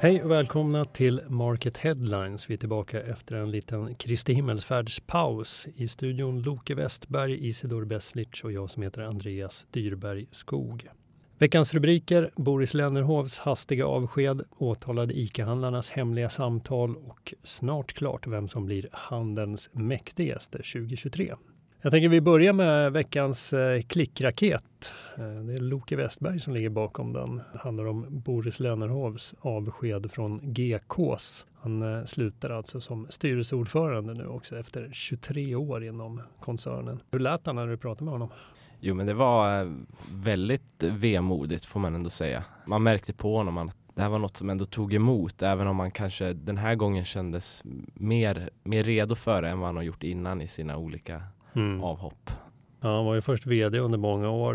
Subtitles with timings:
[0.00, 2.50] Hej och välkomna till Market Headlines.
[2.50, 5.68] Vi är tillbaka efter en liten Kristi himmelsfärdspaus.
[5.76, 10.88] I studion Loke Westberg, Isidor Beslic och jag som heter Andreas Dyrberg Skog.
[11.38, 18.66] Veckans rubriker Boris Lennerhovs hastiga avsked, åtalade ICA-handlarnas hemliga samtal och snart klart vem som
[18.66, 21.34] blir handelns mäktigaste 2023.
[21.86, 24.94] Jag tänker vi börjar med veckans eh, klickraket.
[25.16, 27.36] Eh, det är Loke Westberg som ligger bakom den.
[27.52, 31.46] Det handlar om Boris Lönnerhovs avsked från GKs.
[31.60, 37.02] Han eh, slutar alltså som styrelseordförande nu också efter 23 år inom koncernen.
[37.10, 38.28] Hur lät han när du pratade med honom?
[38.80, 39.72] Jo men det var
[40.12, 42.44] väldigt vemodigt får man ändå säga.
[42.66, 45.76] Man märkte på honom att det här var något som ändå tog emot även om
[45.76, 47.62] man kanske den här gången kändes
[47.94, 51.22] mer, mer redo för det än vad han har gjort innan i sina olika
[51.56, 51.82] mm.
[51.82, 52.30] avhopp.
[52.80, 54.54] Ja, han var ju först vd under många år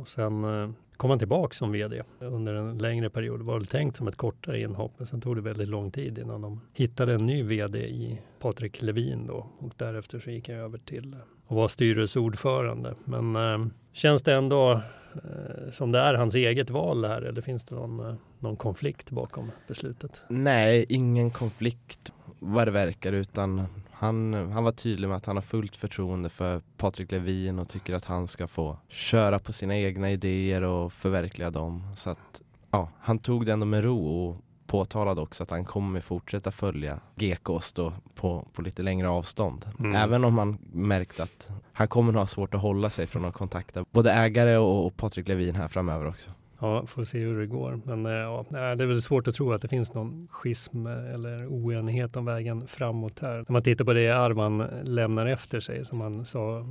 [0.00, 3.40] och sen eh, kom han tillbaka som vd under en längre period.
[3.40, 6.18] Det var väl tänkt som ett kortare inhopp men sen tog det väldigt lång tid
[6.18, 10.58] innan de hittade en ny vd i Patrik Levin då och därefter så gick han
[10.58, 12.94] över till att vara styrelseordförande.
[13.04, 14.72] Men eh, känns det ändå
[15.14, 19.10] eh, som det är hans eget val här eller finns det någon, eh, någon konflikt
[19.10, 20.24] bakom beslutet?
[20.28, 23.66] Nej, ingen konflikt vad det verkar utan
[23.98, 27.94] han, han var tydlig med att han har fullt förtroende för Patrik Levin och tycker
[27.94, 31.82] att han ska få köra på sina egna idéer och förverkliga dem.
[31.96, 34.36] Så att ja, han tog det ändå med ro och
[34.66, 39.64] påtalade också att han kommer fortsätta följa GKs då på, på lite längre avstånd.
[39.78, 39.94] Mm.
[39.94, 43.84] Även om man märkt att han kommer ha svårt att hålla sig från att kontakta
[43.90, 46.30] både ägare och, och Patrik Levin här framöver också.
[46.60, 47.80] Ja, får se hur det går.
[47.84, 51.46] Men eh, ja, det är väl svårt att tro att det finns någon schism eller
[51.46, 53.36] oenighet om vägen framåt här.
[53.36, 56.66] När man tittar på det Arman lämnar efter sig, som han sa,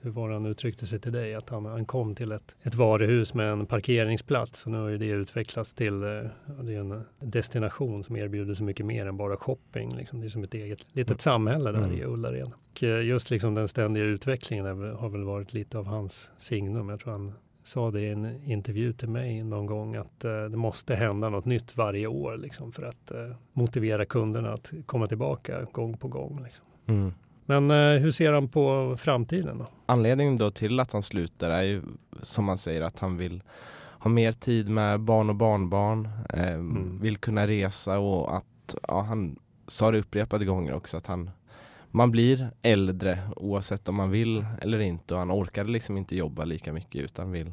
[0.00, 3.34] hur var han uttryckte sig till dig, att han, han kom till ett, ett varuhus
[3.34, 6.08] med en parkeringsplats och nu har ju det utvecklats till eh,
[6.62, 9.96] det är en destination som erbjuder så mycket mer än bara shopping.
[9.96, 10.20] Liksom.
[10.20, 11.18] Det är som ett eget litet mm.
[11.18, 11.92] samhälle där mm.
[11.92, 12.52] i Ullared.
[12.70, 16.88] Och eh, just liksom den ständiga utvecklingen har väl varit lite av hans signum.
[16.88, 17.32] Jag tror han
[17.66, 21.44] sa det i en intervju till mig någon gång att eh, det måste hända något
[21.44, 23.18] nytt varje år liksom, för att eh,
[23.52, 26.42] motivera kunderna att komma tillbaka gång på gång.
[26.44, 26.64] Liksom.
[26.86, 27.12] Mm.
[27.46, 29.58] Men eh, hur ser han på framtiden?
[29.58, 29.66] Då?
[29.86, 31.82] Anledningen då till att han slutar är ju
[32.22, 33.42] som man säger att han vill
[33.98, 37.00] ha mer tid med barn och barnbarn, eh, mm.
[37.00, 39.38] vill kunna resa och att ja, han
[39.68, 41.30] sa det upprepade gånger också att han
[41.90, 46.44] man blir äldre oavsett om man vill eller inte och han orkade liksom inte jobba
[46.44, 47.52] lika mycket utan vill,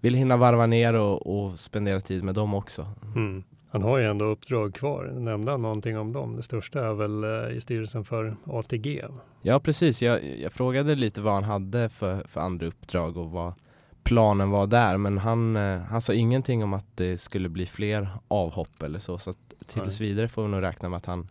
[0.00, 2.86] vill hinna varva ner och, och spendera tid med dem också.
[3.16, 3.42] Mm.
[3.72, 5.04] Han har ju ändå uppdrag kvar.
[5.04, 6.36] Nämnde han någonting om dem?
[6.36, 9.04] Det största är väl eh, i styrelsen för ATG?
[9.42, 13.52] Ja precis, jag, jag frågade lite vad han hade för, för andra uppdrag och vad
[14.02, 18.08] planen var där men han, eh, han sa ingenting om att det skulle bli fler
[18.28, 19.34] avhopp eller så så
[19.66, 21.28] tills vidare får vi nog räkna med att han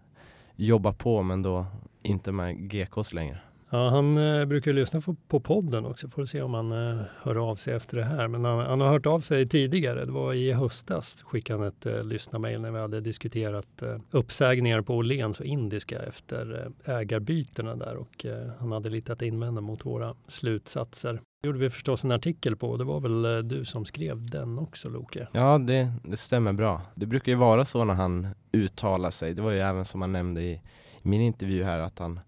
[0.56, 1.66] jobbar på men då
[2.04, 3.40] inte med GKs längre.
[3.72, 6.08] Ja, han eh, brukar lyssna på, på podden också.
[6.08, 8.28] Får se om han eh, hör av sig efter det här.
[8.28, 10.06] Men han, han, har hört av sig tidigare.
[10.06, 14.82] Det var i höstas skickade han ett eh, lyssnarmail när vi hade diskuterat eh, uppsägningar
[14.82, 19.62] på Åhléns och Indiska efter eh, ägarbytena där och eh, han hade lite att invända
[19.62, 21.20] mot våra slutsatser.
[21.42, 22.78] Det gjorde vi förstås en artikel på.
[22.78, 25.28] Det var väl eh, du som skrev den också Loke?
[25.32, 26.82] Ja, det, det stämmer bra.
[26.96, 29.34] Det brukar ju vara så när han uttalar sig.
[29.34, 30.62] Det var ju även som han nämnde i
[31.02, 32.20] min intervju här att han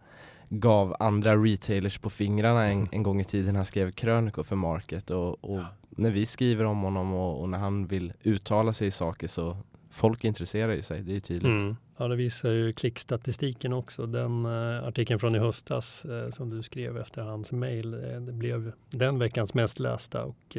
[0.50, 5.09] gav andra retailers på fingrarna en, en gång i tiden han skrev krönikor för Market
[5.09, 5.66] och, och ja.
[5.90, 9.58] när vi skriver om honom och, och, när han vill uttala sig i saker så
[9.90, 11.62] folk intresserar ju sig, det är tydligt.
[11.62, 11.76] Mm.
[11.98, 14.06] Ja, det visar ju klickstatistiken också.
[14.06, 18.34] Den uh, artikeln från i höstas uh, som du skrev efter hans mejl, uh, det
[18.34, 20.58] blev den veckans mest lästa och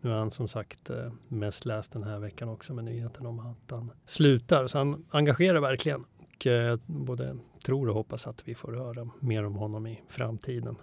[0.00, 0.90] nu är han som sagt
[1.28, 4.66] mest läst den här veckan också med nyheten om att han slutar.
[4.66, 6.04] Så han engagerar verkligen
[6.38, 10.76] och eh, både tror och hoppas att vi får höra mer om honom i framtiden.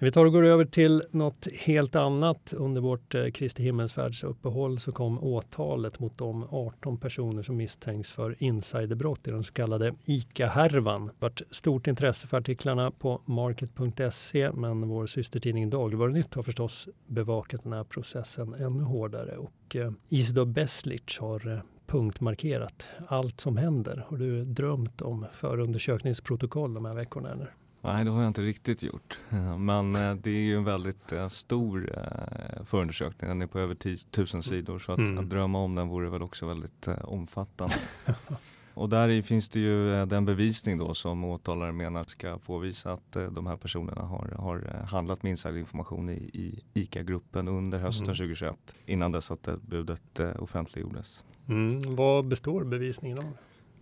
[0.00, 2.54] Vi tar och går över till något helt annat.
[2.56, 8.36] Under vårt eh, Kristi himmelsfärdsuppehåll så kom åtalet mot de 18 personer som misstänks för
[8.38, 11.06] insiderbrott i den så kallade ICA-härvan.
[11.06, 17.62] Det varit stort intresse för artiklarna på market.se men vår systertidning Dagligvarunytt har förstås bevakat
[17.62, 24.06] den här processen ännu hårdare och eh, Isidor Beslic har eh, punktmarkerat allt som händer.
[24.08, 27.32] Har du drömt om förundersökningsprotokoll de här veckorna?
[27.32, 27.54] Eller?
[27.80, 29.20] Nej, det har jag inte riktigt gjort.
[29.58, 33.28] Men eh, det är ju en väldigt eh, stor eh, förundersökning.
[33.28, 35.18] Den är på över 10 000 sidor så att, mm.
[35.18, 37.74] att drömma om den vore väl också väldigt omfattande.
[38.78, 43.16] och där finns det ju eh, den bevisning då som åtalaren menar ska påvisa att
[43.16, 48.04] eh, de här personerna har, har eh, handlat med insiderinformation i, i ICA-gruppen under hösten
[48.04, 48.16] mm.
[48.16, 51.24] 2021 innan dess att budet offentliggjordes.
[51.48, 51.96] Mm.
[51.96, 53.24] Vad består bevisningen av?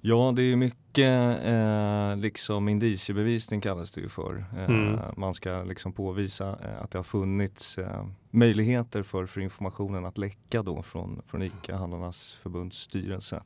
[0.01, 4.45] Ja, det är mycket eh, liksom indiciebevisning kallas det ju för.
[4.57, 5.01] Eh, mm.
[5.17, 10.19] Man ska liksom påvisa eh, att det har funnits eh, möjligheter för, för informationen att
[10.19, 13.43] läcka då från, från ICA-handlarnas förbunds styrelse.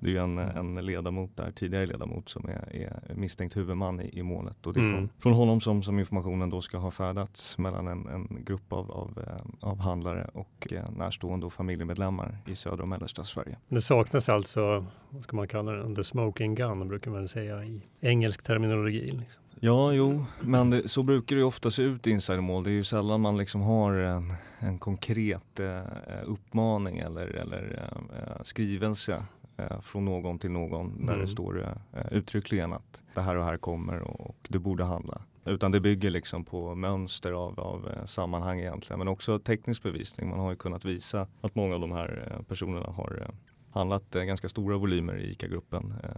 [0.00, 0.76] Det är ju en, mm.
[0.76, 4.80] en ledamot där, tidigare ledamot som är, är misstänkt huvudman i, i målet och det
[4.80, 4.96] är mm.
[4.96, 8.90] från, från honom som, som informationen då ska ha färdats mellan en, en grupp av,
[8.90, 13.56] av, eh, av handlare och eh, närstående och familjemedlemmar i södra och mellersta Sverige.
[13.68, 17.82] Det saknas alltså, vad ska man kalla det, the smoking gun brukar man säga i
[18.00, 19.00] engelsk terminologi.
[19.00, 19.42] Liksom.
[19.60, 22.64] Ja, jo, men det, så brukar det ju ofta se ut i insidermål.
[22.64, 25.80] Det är ju sällan man liksom har en, en konkret eh,
[26.24, 29.24] uppmaning eller, eller eh, skrivelse
[29.56, 31.06] eh, från någon till någon mm.
[31.06, 34.84] där det står eh, uttryckligen att det här och här kommer och, och du borde
[34.84, 35.22] handla.
[35.44, 40.30] Utan det bygger liksom på mönster av, av eh, sammanhang egentligen men också teknisk bevisning.
[40.30, 43.30] Man har ju kunnat visa att många av de här eh, personerna har
[43.74, 46.10] handlat eh, ganska stora volymer i ICA-gruppen eh,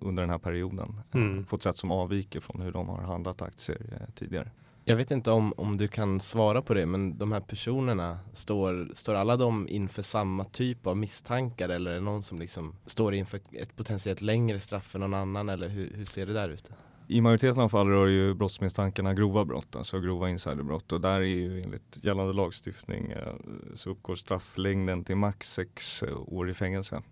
[0.00, 1.00] under den här perioden.
[1.14, 1.44] Eh, mm.
[1.44, 4.50] På ett sätt som avviker från hur de har handlat aktier tidigare.
[4.86, 8.90] Jag vet inte om, om du kan svara på det men de här personerna, står,
[8.94, 13.14] står alla de inför samma typ av misstankar eller är det någon som liksom står
[13.14, 16.70] inför ett potentiellt längre straff än någon annan eller hur, hur ser det där ut?
[17.06, 21.24] I majoriteten av fall rör ju brottsmisstankarna grova brott, alltså grova insiderbrott och där är
[21.24, 23.34] ju enligt gällande lagstiftning eh,
[23.74, 27.02] så uppgår strafflängden till max sex eh, år i fängelse.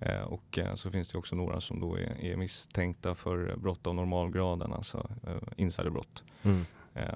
[0.00, 3.94] Eh, och så finns det också några som då är, är misstänkta för brott av
[3.94, 5.10] normalgraden, alltså
[5.56, 6.24] insiderbrott.
[6.42, 6.64] Mm.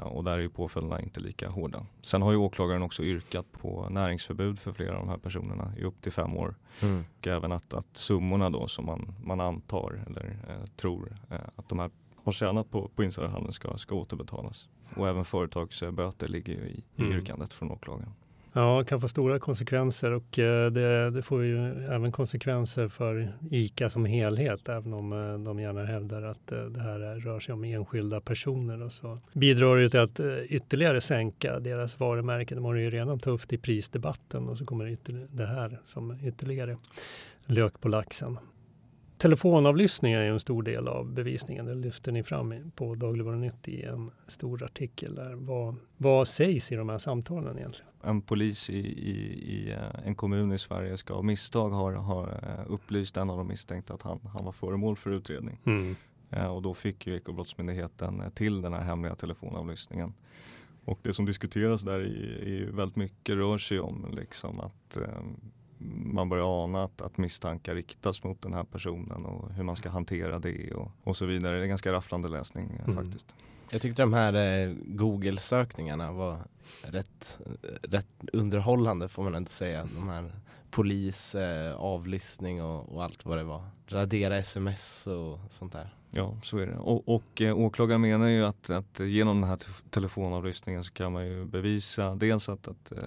[0.03, 1.87] Och där är ju påföljderna inte lika hårda.
[2.03, 5.82] Sen har ju åklagaren också yrkat på näringsförbud för flera av de här personerna i
[5.82, 6.55] upp till fem år.
[6.82, 7.05] Mm.
[7.19, 11.69] Och även att, att summorna då som man, man antar eller eh, tror eh, att
[11.69, 11.91] de här
[12.28, 14.69] har tjänat på, på insiderhandeln ska, ska återbetalas.
[14.96, 17.12] Och även företagsböter ligger ju i, mm.
[17.12, 18.12] yrkandet från åklagaren.
[18.52, 23.90] Ja, kan få stora konsekvenser och eh, det, det, får ju även konsekvenser för ICA
[23.90, 27.64] som helhet, även om eh, de gärna hävdar att eh, det här rör sig om
[27.64, 28.82] enskilda personer.
[28.82, 32.54] Och så bidrar det till att ytterligare sänka deras varumärke.
[32.54, 34.96] De har det ju redan tufft i prisdebatten och så kommer
[35.36, 36.76] det här som ytterligare
[37.46, 38.38] lök på laxen.
[39.19, 41.67] Telefonavlyssning är en stor del av bevisningen.
[41.67, 45.15] Det lyfter ni fram på Dagligvarunytt i en stor artikel.
[45.15, 45.35] Där.
[45.35, 47.91] Vad, vad sägs i de här samtalen egentligen?
[48.03, 49.19] En polis i, i,
[49.55, 53.38] i eh, en kommun i Sverige ska av misstag ha, ha eh, upplyst en av
[53.38, 55.61] de misstänkta att han, han var föremål för utredning.
[55.65, 55.97] Mm.
[56.31, 60.15] Eh, och då fick ju Ekobrottsmyndigheten till den här hemliga telefonavlyssningen.
[60.85, 64.99] Och det som diskuteras där i, i väldigt mycket rör sig om liksom att
[66.04, 69.88] man börjar ana att, att misstankar riktas mot den här personen och hur man ska
[69.88, 71.58] hantera det och, och så vidare.
[71.58, 72.96] Det är ganska rafflande läsning mm.
[72.96, 73.34] faktiskt.
[73.70, 76.38] Jag tyckte de här eh, Google-sökningarna var
[76.82, 77.38] rätt,
[77.82, 79.88] rätt underhållande får man ändå säga.
[79.98, 80.32] De här
[80.70, 83.62] polis, eh, avlyssning och, och, allt vad det var.
[83.87, 85.94] Radera sms och sånt där.
[86.11, 86.76] Ja, så är det.
[86.76, 89.59] Och, och eh, åklagaren menar ju att, att genom den här
[89.91, 92.99] telefonavlyssningen så kan man ju bevisa dels att, att eh,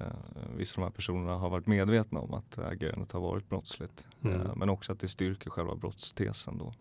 [0.58, 4.08] vissa av de här personerna har varit medvetna om att agerandet har varit brottsligt.
[4.24, 4.42] Mm.
[4.42, 6.74] Eh, men också att det styrker själva brottstesen då.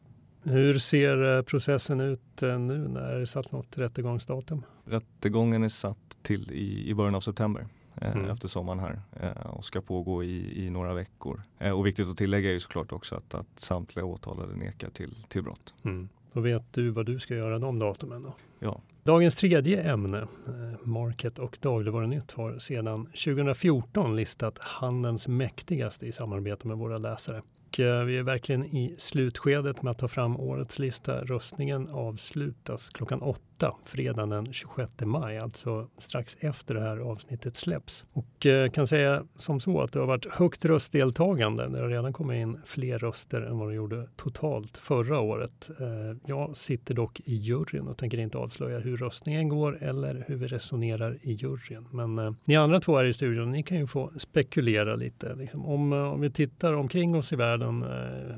[0.42, 2.88] Hur ser eh, processen ut eh, nu?
[2.88, 4.62] När är det satt något rättegångsdatum?
[4.84, 7.66] Rättegången är satt till i, i början av september.
[7.94, 8.30] Eh, mm.
[8.30, 9.02] efter sommaren här
[9.46, 11.42] och ska pågå i, i några veckor.
[11.74, 15.42] Och viktigt att tillägga är ju såklart också att, att samtliga åtalade nekar till, till
[15.42, 15.74] brott.
[15.84, 16.08] Mm.
[16.32, 18.34] Då vet du vad du ska göra de datumen då?
[18.58, 18.80] Ja.
[19.02, 20.26] Dagens tredje ämne,
[20.82, 27.42] Market och dagligvarunytt, har sedan 2014 listat handelns mäktigaste i samarbete med våra läsare.
[27.78, 31.24] Eh, vi är verkligen i slutskedet med att ta fram årets lista.
[31.24, 33.22] Röstningen avslutas klockan
[33.60, 38.06] åtta fredagen den 26 maj, alltså strax efter det här avsnittet släpps.
[38.12, 41.68] Och eh, kan säga som så att det har varit högt röstdeltagande.
[41.68, 45.70] Det har redan kommit in fler röster än vad det gjorde totalt förra året.
[45.80, 50.36] Eh, jag sitter dock i juryn och tänker inte avslöja hur röstningen går eller hur
[50.36, 51.86] vi resonerar i juryn.
[51.90, 55.34] Men eh, ni andra två här i studion, ni kan ju få spekulera lite.
[55.34, 57.84] Liksom, om, om vi tittar omkring oss i världen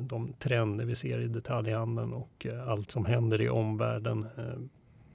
[0.00, 4.26] de trender vi ser i detaljhandeln och allt som händer i omvärlden.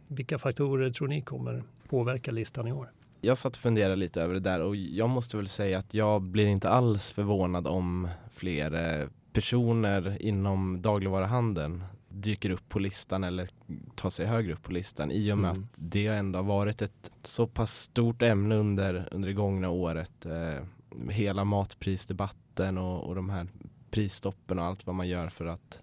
[0.09, 2.91] Eh, vilka faktorer tror ni kommer påverka listan i år?
[3.21, 6.21] Jag satt och funderade lite över det där och jag måste väl säga att jag
[6.21, 13.49] blir inte alls förvånad om fler personer inom dagligvaruhandeln dyker upp på listan eller
[13.95, 15.63] tar sig högre upp på listan i och med mm.
[15.63, 20.25] att det ändå har varit ett så pass stort ämne under, under det gångna året.
[20.25, 20.65] Eh,
[21.09, 23.47] hela matprisdebatten och, och de här
[23.91, 25.79] prisstoppen och allt vad man gör för att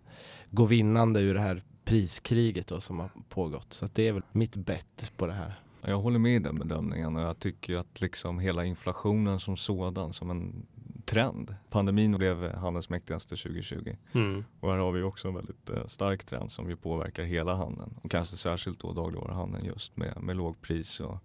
[0.50, 3.72] gå vinnande ur det här priskriget då som har pågått.
[3.72, 5.60] Så det är väl mitt bett på det här.
[5.86, 10.12] Jag håller med i den bedömningen och jag tycker att liksom hela inflationen som sådan
[10.12, 10.66] som en
[11.04, 11.54] trend.
[11.70, 14.44] Pandemin blev handelns mäktigaste 2020 mm.
[14.60, 17.94] och här har vi också en väldigt eh, stark trend som ju påverkar hela handeln
[18.02, 21.18] och kanske särskilt då dagligvaruhandeln just med, med lågpris och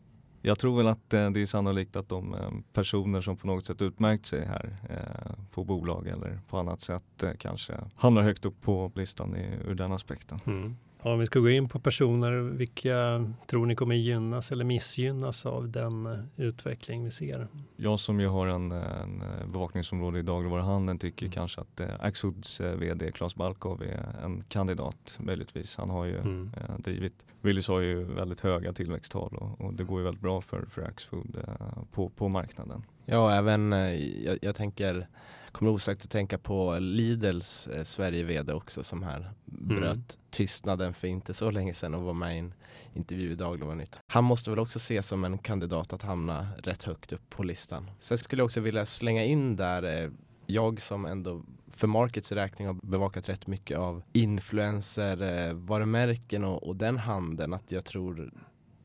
[0.49, 2.39] jag tror väl att eh, det är sannolikt att de eh,
[2.73, 7.23] personer som på något sätt utmärkt sig här eh, på bolag eller på annat sätt
[7.23, 9.35] eh, kanske hamnar högt upp på listan
[9.67, 10.39] ur den aspekten.
[10.45, 10.75] Mm.
[11.01, 15.69] Om vi ska gå in på personer, vilka tror ni kommer gynnas eller missgynnas av
[15.69, 17.47] den eh, utveckling vi ser?
[17.77, 21.33] Jag som ju har en, en bevakningsområde i dagligvaruhandeln tycker mm.
[21.33, 25.77] kanske att eh, Axfoods eh, VD Claes Balkov är en kandidat möjligtvis.
[25.77, 26.51] Han har ju mm.
[26.57, 30.41] eh, drivit, Willys har ju väldigt höga tillväxttal och, och, det går ju väldigt bra
[30.41, 32.83] för, för Axfood eh, på, på marknaden.
[33.11, 35.07] Ja, även eh, jag, jag tänker
[35.51, 40.05] kommer osökt att tänka på Lidls eh, Sverige-VD också som här bröt mm.
[40.29, 42.53] tystnaden för inte så länge sedan och var med i en
[42.93, 43.99] intervju i Dagligvarunytt.
[44.07, 47.91] Han måste väl också ses som en kandidat att hamna rätt högt upp på listan.
[47.99, 50.09] Sen skulle jag också vilja slänga in där eh,
[50.45, 56.67] jag som ändå för Markets räkning har bevakat rätt mycket av influencer, eh, varumärken och,
[56.67, 58.33] och den handeln att jag tror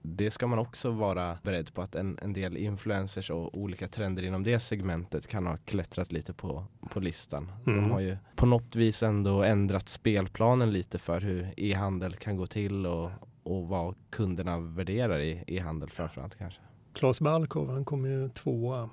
[0.07, 4.23] det ska man också vara beredd på att en, en del influencers och olika trender
[4.23, 7.53] inom det segmentet kan ha klättrat lite på, på listan.
[7.67, 7.83] Mm.
[7.83, 12.47] De har ju på något vis ändå ändrat spelplanen lite för hur e-handel kan gå
[12.47, 13.11] till och,
[13.43, 16.61] och vad kunderna värderar i e-handel framförallt kanske.
[16.95, 18.91] Claes Balkov, han kom ju tvåa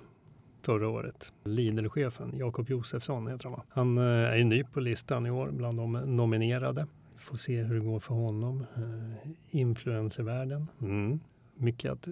[0.62, 1.34] förra året.
[1.44, 3.64] Lidl-chefen Jakob Josefsson heter han va?
[3.70, 6.88] Han eh, är ju ny på listan i år bland de nominerade.
[7.22, 8.66] Får se hur det går för honom.
[8.78, 10.68] Uh, influencervärlden.
[10.82, 11.20] Mm.
[11.56, 12.08] Mycket att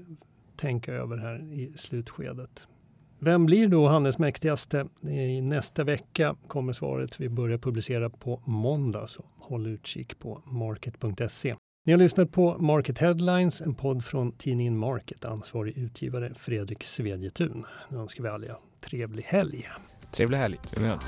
[0.56, 2.68] tänka över här i slutskedet.
[3.20, 4.88] Vem blir då handelsmäktigaste?
[5.02, 7.20] I nästa vecka kommer svaret.
[7.20, 11.56] Vi börjar publicera på måndag, så håll utkik på market.se.
[11.86, 15.26] Ni har lyssnat på Market Headlines, en podd från tidningen Market.
[15.26, 17.66] Ansvarig utgivare Fredrik Svedjetun.
[17.90, 19.70] Nu önskar vi alla trevlig helg.
[20.12, 20.58] Trevlig helg.
[20.58, 21.00] Trevlig helg.